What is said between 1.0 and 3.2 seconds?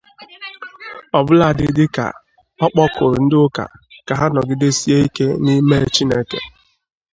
ọbụladị dịka ọ kpọkuru